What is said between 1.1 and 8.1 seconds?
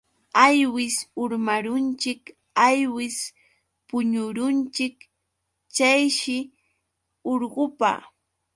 urmarunchik aywis puñurunchik chayshi urqupa.